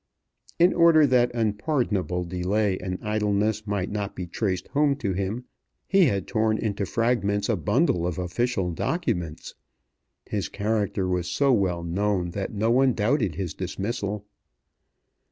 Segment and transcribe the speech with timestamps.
[0.57, 5.45] In order that unpardonable delay and idleness might not be traced home to him,
[5.87, 9.53] he had torn into fragments a bundle of official documents.
[10.25, 14.25] His character was so well known that no one doubted his dismissal.